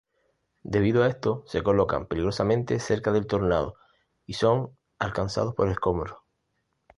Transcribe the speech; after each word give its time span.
Debido 0.63 1.03
a 1.03 1.07
esto, 1.09 1.43
se 1.45 1.61
colocan 1.61 2.07
peligrosamente 2.07 2.79
cerca 2.79 3.11
del 3.11 3.27
tornado 3.27 3.75
y 4.25 4.33
son 4.33 4.75
alcanzados 4.97 5.53
por 5.53 5.69
escombros. 5.69 6.17